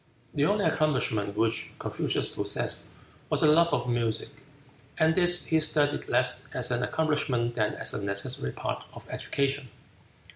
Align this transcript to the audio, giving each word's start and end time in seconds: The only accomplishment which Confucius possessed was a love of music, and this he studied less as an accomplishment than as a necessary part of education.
The 0.33 0.45
only 0.45 0.65
accomplishment 0.65 1.37
which 1.37 1.73
Confucius 1.77 2.29
possessed 2.33 2.87
was 3.29 3.43
a 3.43 3.51
love 3.51 3.71
of 3.71 3.87
music, 3.87 4.29
and 4.97 5.13
this 5.13 5.45
he 5.45 5.59
studied 5.59 6.09
less 6.09 6.47
as 6.55 6.71
an 6.71 6.81
accomplishment 6.81 7.53
than 7.53 7.75
as 7.75 7.93
a 7.93 8.03
necessary 8.03 8.51
part 8.51 8.83
of 8.95 9.07
education. 9.11 9.69